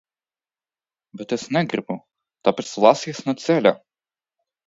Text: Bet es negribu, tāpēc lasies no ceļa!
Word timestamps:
Bet 1.19 1.35
es 1.37 1.43
negribu, 1.57 1.97
tāpēc 2.49 2.71
lasies 2.87 3.23
no 3.27 3.35
ceļa! 3.45 3.77